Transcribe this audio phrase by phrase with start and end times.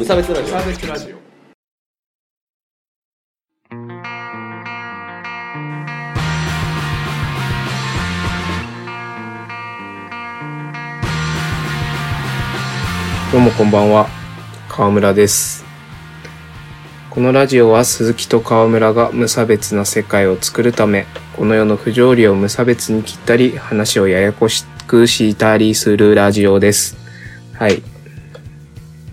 [0.00, 1.16] 無差別ラジオサーベスラジオ
[13.30, 14.08] どうもこんばんは、
[14.70, 15.66] 川村です。
[17.10, 21.04] このラジオは鈴木と川村が無差別な世界を作るため、
[21.36, 26.96] この世の不条理を無差別に切ったり、話をややこしくしたりするラジオです。
[27.52, 27.89] はい。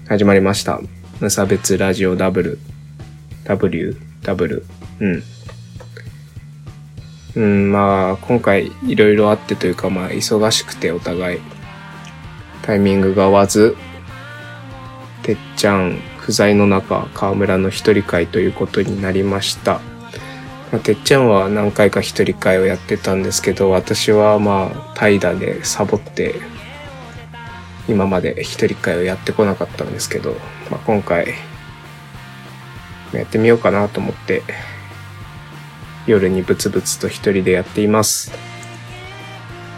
[0.08, 0.80] 始まりました。
[1.20, 2.60] 無差別ラジオダブル。
[3.44, 3.98] W、
[5.02, 5.24] うん。
[7.36, 11.40] うん、まあ、今回いろいろあってというか、まあ、忙しくてお互い、
[12.62, 13.76] タイミングが合わず、
[15.24, 19.82] てっちゃん不在の中、河村の一人会ということになりました。
[20.72, 26.36] まあ、てっちゃんは何回か一人会をやってたんですけど、私はまあ、怠惰でサボって、
[27.88, 30.34] 今まで一人会をやってこなかったんですけど、
[30.70, 31.34] まあ、今回、
[33.14, 34.44] やってみようかなと思って、
[36.06, 38.32] 夜にブツブツと一人でやっています。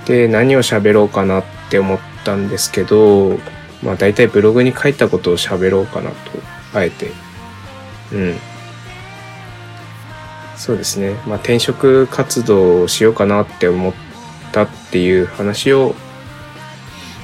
[0.05, 3.37] で、何を喋ろうかなって思ったんですけど、
[3.83, 6.15] まあ大体ブログに書いたことを喋ろうかなと、
[6.73, 7.11] あえて。
[8.11, 8.35] うん。
[10.55, 11.13] そうですね。
[11.25, 13.93] まあ転職活動をしようかなって思っ
[14.51, 15.95] たっていう話を、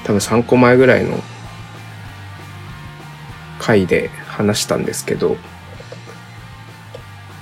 [0.06, 1.20] 多分3個前ぐらいの
[3.59, 5.36] 回で話したんですけど、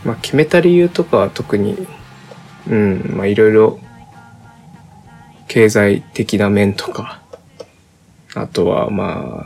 [0.05, 1.85] まあ決めた理由とかは特に、
[2.69, 3.79] うん、まあいろいろ
[5.49, 7.21] 経済的な面とか、
[8.33, 9.45] あとはま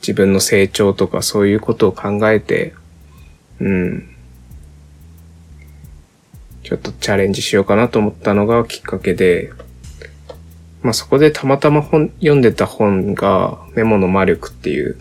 [0.00, 2.74] 自分の成長とかそういうことを考えて、
[3.60, 4.16] うん。
[6.64, 9.52] ちょっとチャレンジしようかなと思ったのがきっかけで、
[10.82, 14.98] まあそこでたまたま本、読んでた本がメモの魔力っていう、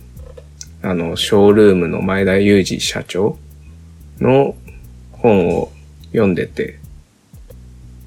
[0.82, 3.38] あの、ショールームの前田裕二社長
[4.20, 4.56] の
[5.12, 5.72] 本を
[6.12, 6.80] 読んでて、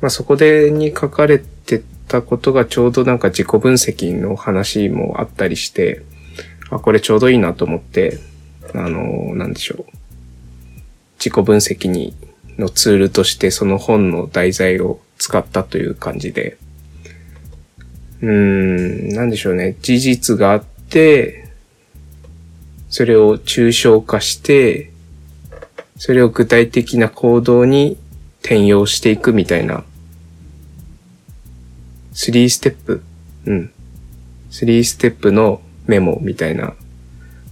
[0.00, 6.02] まあそこでに書かれてたことがちょうどなんか自己分析の話もあったりして、
[6.70, 8.18] あ、これちょうどいいなと思って、
[8.74, 9.92] あの、なんでしょう。
[11.18, 12.14] 自己分析に、
[12.58, 16.58] のツールとしてその本の題材を使ったという感じで、
[18.22, 19.76] うん、なんでしょうね。
[19.82, 21.48] 事実があって、
[22.88, 24.90] それを抽象化して、
[25.96, 27.96] それを具体的な行動に
[28.40, 29.84] 転用していくみたいな
[32.12, 33.02] 3ステップ
[33.46, 33.72] うん。
[34.50, 36.74] 3ステップのメモみたいな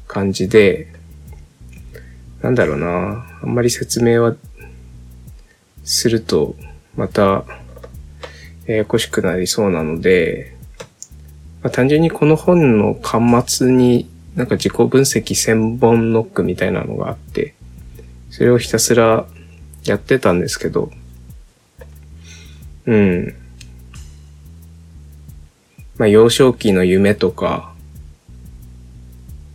[0.07, 0.89] 感じで、
[2.43, 3.27] なんだろうな。
[3.43, 4.37] あんまり説明は
[5.83, 6.57] すると、
[6.95, 7.45] また、
[8.67, 10.55] ややこしくなりそうなので、
[11.63, 17.55] まあ、単純にこの本の端末になんか自己分析千本ノックみたいなのがあって、
[18.31, 19.27] それをひたすら
[19.85, 20.91] やってたんですけど、
[22.87, 23.35] うん。
[25.99, 27.75] まあ、幼少期の夢とか、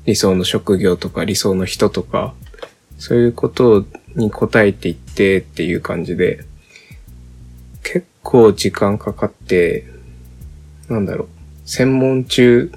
[0.05, 2.35] 理想の職業とか理想の人とか、
[2.99, 3.85] そういうこと
[4.15, 6.45] に答えていってっていう感じで、
[7.81, 9.85] 結構時間かかって、
[10.89, 11.34] なんだろう、
[11.65, 12.71] 専門中、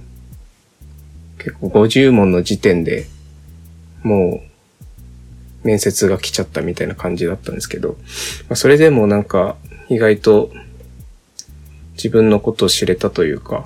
[1.39, 3.07] 結構50問の時点で
[4.03, 4.43] も
[5.65, 7.97] う面接が来ちゃったみたいな感じだったんですけど、ま
[8.51, 9.57] あ、それでもなんか
[9.89, 10.51] 意外と
[11.95, 13.65] 自分のことを知れたというか、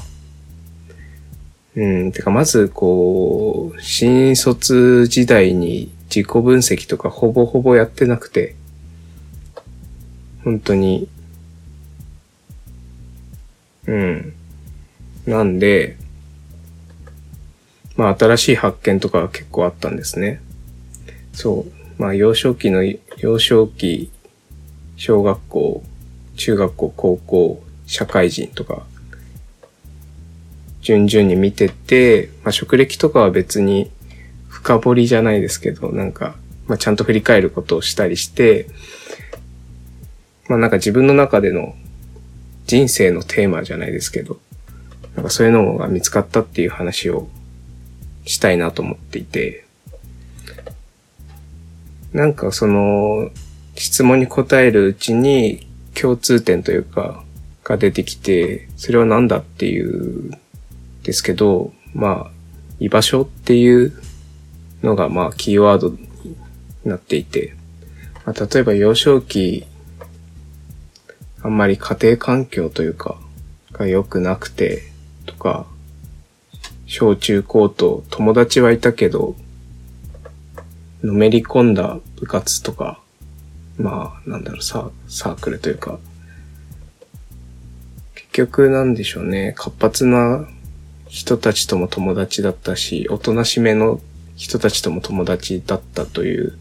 [1.77, 8.56] うん、てかまずこう、新卒時代に自己分析とかほぼほぼやってなくて、
[10.44, 11.09] 本当に、
[13.87, 14.34] うん。
[15.27, 15.97] なんで、
[17.97, 20.41] まあ新しい発見とかが結構あったんですね。
[21.33, 22.03] そう。
[22.03, 22.83] まあ幼少期の、
[23.19, 24.11] 幼少期、
[24.97, 25.82] 小学校、
[26.37, 28.82] 中学校、高校、社会人とか、
[30.81, 33.91] 順々に見てて、まあ、職歴とかは別に
[34.49, 36.35] 深掘りじゃないですけど、なんか、
[36.67, 38.67] まあ、ちゃんと振り返ることをしたりして、
[40.49, 41.75] まあ、なんか自分の中での
[42.67, 44.41] 人生のテーマじゃないですけど、
[45.17, 47.29] なんかそういうのが見つかったっていう話を
[48.25, 49.67] したいなと思っていて、
[52.12, 53.31] なんかその
[53.75, 57.25] 質問に答えるうちに共通点というか、
[57.64, 60.32] が出てきて、それは何だっていう
[61.05, 62.31] ですけど、まあ、
[62.81, 63.93] 居場所っていう
[64.82, 65.99] のがまあキーワードに
[66.85, 67.55] なっていて、
[68.25, 69.67] まあ、例えば幼少期、
[71.43, 73.19] あんまり家庭環境というか、
[73.73, 74.92] が良くなくて、
[75.27, 75.67] とか、
[76.87, 79.35] 小中高と友達はいたけど、
[81.03, 83.01] のめり込んだ部活とか、
[83.79, 85.99] まあ、なんだろう、ササークルというか、
[88.15, 90.47] 結局なんでしょうね、活発な
[91.09, 94.01] 人たちとも友達だったし、おとなしめの
[94.37, 96.57] 人たちとも友達だったという、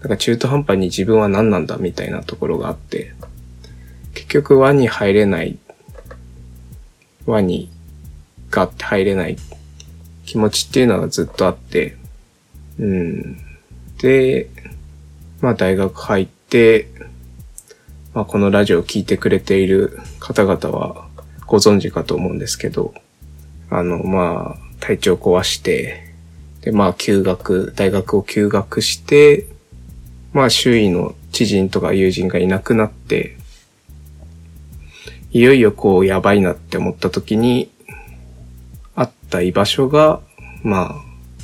[0.00, 3.14] なんか中途半端に自分は何なんだみたいなところがあって、
[4.14, 5.58] 結局輪に入れない、
[7.26, 7.70] 輪に
[8.54, 9.36] ガッて入れない
[10.24, 11.96] 気持ちっていうのがずっとあって、
[12.78, 13.36] うん。
[13.98, 14.48] で、
[15.40, 16.86] まあ大学入って、
[18.12, 21.08] まあこのラジオを聴いてくれている方々は
[21.46, 22.94] ご存知かと思うんですけど、
[23.70, 26.14] あの、まあ体調壊して、
[26.60, 29.48] で、まあ休学、大学を休学して、
[30.32, 33.36] まあ周囲の知人とか友人がいなくなって、
[35.32, 37.73] いよいよこうやばいなって思った時に、
[38.96, 40.20] あった居場所が、
[40.62, 40.94] まあ、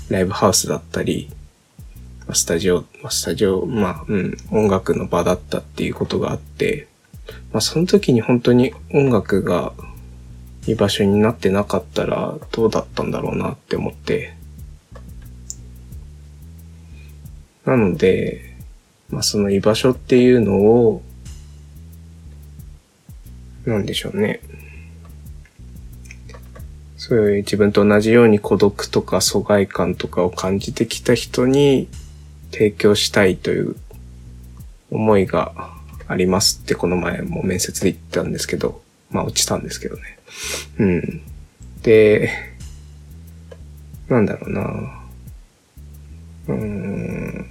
[0.08, 1.30] ライブハウスだったり、
[2.32, 6.88] スタジオ、スタジオ、まあ、うん、音楽の場だったっていうことがあって、
[7.52, 9.72] まあ、その時に本当に音楽が
[10.66, 14.34] 居場所になってなかったらどうだったんだろうなって思って。
[17.64, 18.56] なので、
[19.10, 21.02] まあ、その居場所っていうのを、
[23.64, 24.40] なんでしょうね。
[27.00, 31.88] そういう自分と同じように孤独とか疎外感とかを感じてきた人に
[32.52, 33.76] 提供したいという
[34.90, 35.72] 思いが
[36.08, 40.02] ありますってこの前も面接で言ったんですけど、まあ落ちたんですけどね。
[40.78, 41.22] うん。
[41.80, 42.32] で、
[44.10, 44.60] なんだろうな。
[46.48, 47.46] うーん。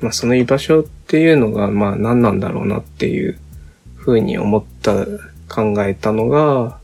[0.00, 3.38] まあその居場所っていうのがまあ何なんだろうなっていう
[3.94, 5.06] ふうに思った、
[5.48, 6.80] 考えたのが、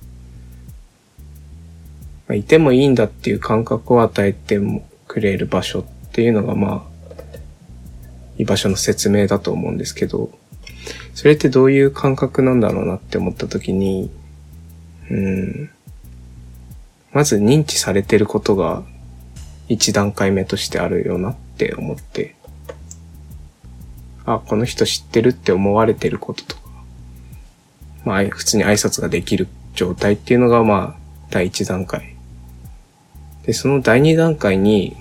[2.29, 6.95] まあ、いてもいいんだっていう感覚を与えてもくれる場所っていうのがまあ
[8.39, 10.31] 居場所の説明だと思うんですけど、
[11.15, 14.11] それってどういう感覚なんだろうなって思った時に、
[15.11, 15.71] うん、
[17.13, 18.83] まず認知されてることが
[19.69, 22.35] 一段階目としてあるよなって思って、
[24.27, 26.63] あ、この人知ってるって思われてることとか、
[28.05, 32.14] まあ、普通に挨拶ができる状態っていうのが、まあ、第一段階。
[33.47, 34.97] で、その第二段階に、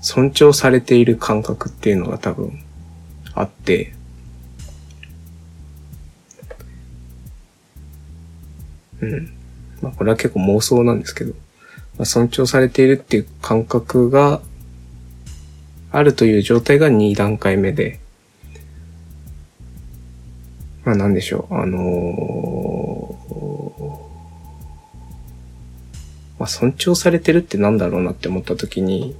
[0.00, 2.60] 尊重されている感覚っていうのが多分
[3.34, 3.92] あって、
[9.00, 9.32] うん。
[9.82, 11.32] まあこれは結構妄想なんですけど、
[11.98, 14.40] まあ、尊重されているっていう感覚が
[15.90, 18.00] あるという状態が2段階目で、
[20.84, 22.57] まあなんでしょう、あのー、
[26.48, 29.16] 尊重されてるってなんだろうなって思った時に、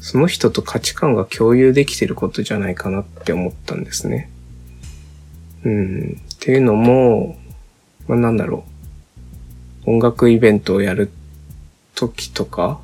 [0.00, 4.30] その人と価値観が共有できてることじゃないかなって思ったんですね。
[5.64, 6.20] うん。
[6.34, 7.38] っていうのも、
[8.08, 8.64] まあ、なんだろ
[9.86, 9.90] う。
[9.90, 11.10] 音楽イベントをやる
[11.94, 12.80] 時とか、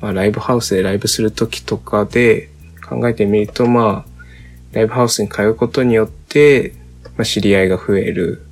[0.00, 2.50] まあ、ライブハウスでライブする時とかで
[2.86, 4.10] 考えてみると、まあ、
[4.72, 6.74] ライブハウスに通うことによって、
[7.16, 8.42] まあ、知り合いが増える。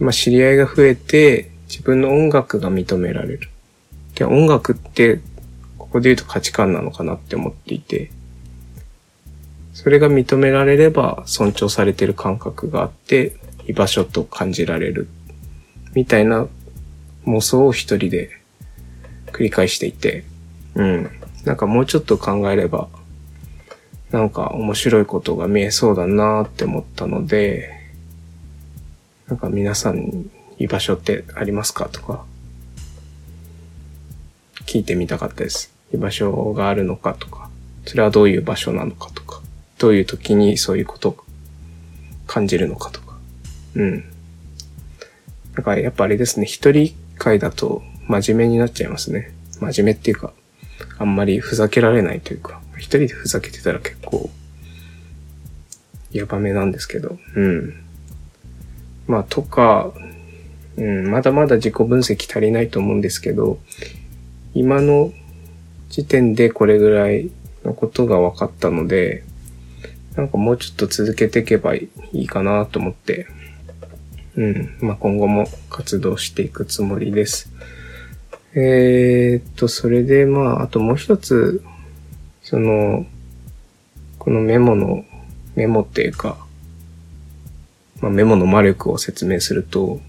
[0.00, 3.48] まあ、知り合いが増えて、自分の音楽が認められる。
[4.14, 5.20] で、音楽って、
[5.78, 8.10] ここで言うと価値観なのかなって思っていて、
[9.74, 15.08] それが認められれば尊重されてる感覚があって、居場所と感じられる。
[15.94, 16.46] みたいな
[17.26, 18.30] 妄想を一人で
[19.32, 20.24] 繰り返していて、
[20.74, 21.10] うん。
[21.44, 22.88] なんかもうちょっと考えれば、
[24.10, 27.81] なんか面白いことが見えそうだなって思ったので、
[29.32, 32.26] なんか皆さん居場所ってありますかとか、
[34.66, 35.72] 聞いてみたかったです。
[35.90, 37.48] 居場所があるのかとか、
[37.86, 39.40] それはどういう場所なのかとか、
[39.78, 41.16] どういう時にそういうことを
[42.26, 43.16] 感じるのかとか。
[43.74, 44.04] うん。
[45.54, 49.32] なんかやっぱあれですね、一人会だと真面目になっちゃいますね。
[49.60, 50.34] 真面目っていうか、
[50.98, 54.28] あんまりふざけられないというか、一人でふざけてたら結構、
[56.10, 57.82] やばめなんですけど、うん。
[59.12, 59.92] まあ、とか、
[60.78, 63.58] うん、まだまだ自己分析足りないと思うんですけど、
[64.54, 65.12] 今の
[65.90, 67.30] 時点でこれぐらい
[67.62, 69.22] のことが分かったので、
[70.16, 73.26] なんかもうちょっと続けていけばいいかなと思って、
[74.36, 74.78] うん。
[74.80, 77.52] まあ、今後も活動していくつもりです。
[78.54, 81.62] えー、っと、それで、まあ、あともう一つ、
[82.42, 83.04] その、
[84.18, 85.04] このメモの、
[85.54, 86.41] メモっていうか、
[88.02, 90.00] まあ、メモの魔力を説明すると、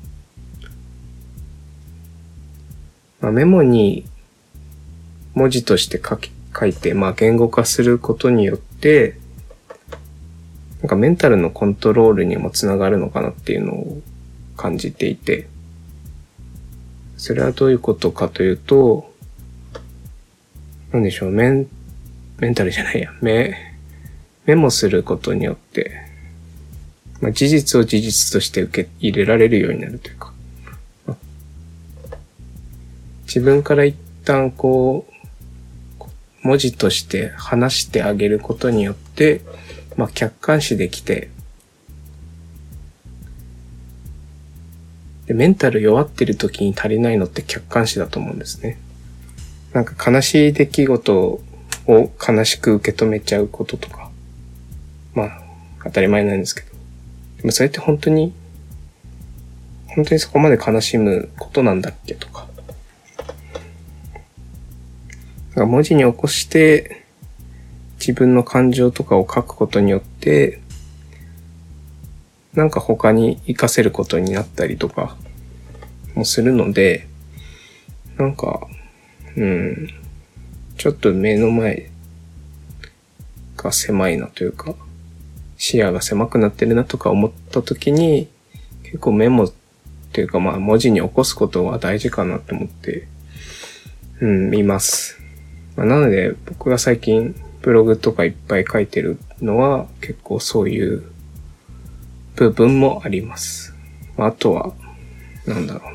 [3.22, 4.06] まあ、メモに
[5.36, 9.18] 文字として書き、書いて、まあ言語化することによって、
[10.82, 14.02] なんかメンタルのコントロールにもつながるのかなっていうのを
[14.58, 15.48] 感じていて、
[17.18, 19.12] それはどういうことかというと、
[20.92, 21.68] なんでしょう、メン、
[22.40, 23.56] メンタルじゃないや、メ、
[24.46, 26.13] メモすることによって、
[27.24, 30.34] まあ、事実を事実として受け入れられるようになるというか、
[33.24, 36.04] 自分から一旦こう、
[36.46, 39.40] 文字として話してあげることによって、
[39.96, 41.30] まあ、客観視できて、
[45.28, 48.78] で、メンタル弱ってる時に足りないのって客観視だと思うんですね。
[49.72, 51.42] なんか悲しい出来事を
[51.88, 54.12] 悲しく受け止めちゃうこととか、
[55.14, 55.42] まあ、
[55.86, 56.73] 当たり前なんですけど。
[57.44, 58.34] でもそれって本当に、
[59.88, 62.48] 本当にそこまで悲しむことなんだっけとか。
[65.54, 67.04] か文字に起こして、
[68.00, 70.62] 自分の感情とかを書くことによって、
[72.54, 75.18] なんか他に活かせることになったりとか
[76.16, 77.08] もするので、
[78.18, 78.68] なんか、
[79.36, 79.90] うん、
[80.78, 81.90] ちょっと目の前
[83.58, 84.76] が狭いなというか、
[85.64, 88.28] 視野が狭くなってるなとか思った時に、
[88.84, 89.54] 結構メモっ
[90.12, 93.08] ていうかまあ文字に起こすことは大事かなと思って、
[94.20, 95.22] うん、見ます。
[95.78, 101.02] まあ、なので僕が最近ブログとかいっぱい書いてるのは結構そういう
[102.36, 103.74] 部分もあります。
[104.18, 104.74] あとは、
[105.48, 105.94] なんだろう。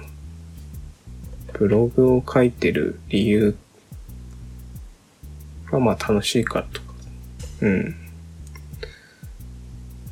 [1.58, 3.54] ブログを書いてる理由
[5.70, 6.86] がまあ楽しいからとか。
[7.60, 8.07] うん。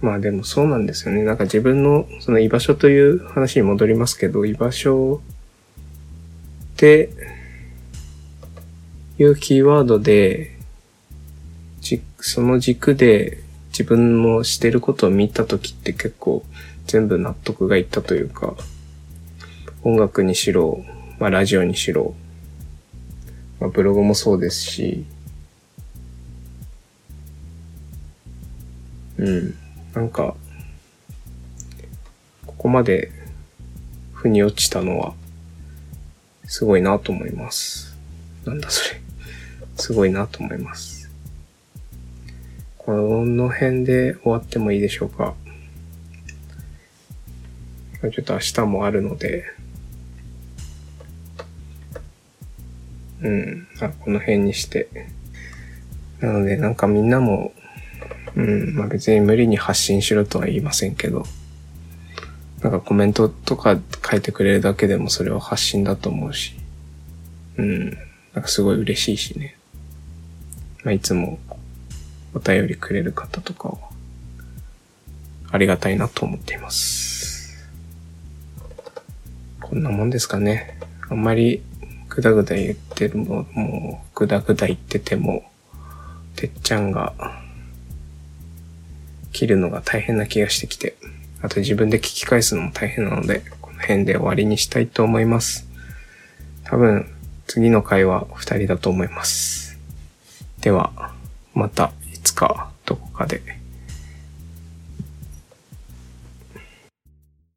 [0.06, 1.25] まあでもそうなんですよね。
[1.25, 5.20] なんか自分のその居場所という話に戻りますけど、居場所
[6.75, 7.10] って
[9.18, 10.56] いうキーワードで、
[12.20, 16.44] その軸で自分のしてることを見たときって結構
[16.86, 18.54] 全部納得がいったというか、
[19.82, 20.84] 音楽にしろ、
[21.18, 22.14] まあラジオにしろ、
[23.58, 25.04] まあブログもそうですし、
[29.18, 29.54] うん、
[29.97, 30.35] なんか、
[32.45, 33.11] ここまで
[34.12, 35.15] 腑に落ちたのは、
[36.45, 37.97] すごいなと思います。
[38.45, 39.00] なんだそれ。
[39.76, 41.11] すごいなと思います。
[42.76, 42.93] こ
[43.25, 45.35] の辺で終わってもいいでしょうか。
[48.03, 49.45] ちょっと明日もあるので、
[53.23, 54.88] うん、あこの辺にして。
[56.21, 57.55] なので、なんかみんなも、
[58.37, 61.25] うん、まあ別に無理に発信しろとは言いませんけど、
[62.62, 63.78] なんかコメントとか
[64.09, 66.55] 書いてくれるだけでもそれは発信だと思うし、
[67.57, 69.57] うん、なんかすごい嬉しいしね。
[70.85, 71.38] まあいつも
[72.35, 73.78] お便りくれる方とかは、
[75.50, 77.71] ありがたいなと思っています。
[79.62, 80.78] こんなもんですかね。
[81.09, 81.62] あんまり
[82.09, 85.45] ぐだぐだ言ってるも、もうぐだぐだ言ってても、
[86.35, 87.14] てっちゃんが
[89.37, 90.97] 切るのが大変な気がしてきて、
[91.43, 95.69] あと自分で聞き返すのも大変なので、この辺で終わりにしたいと思います。
[96.64, 97.07] 多分、
[97.47, 99.78] 次の回は二人だと思います。
[100.62, 101.12] では、
[101.55, 102.16] またい。
[102.26, 103.40] つかどこかで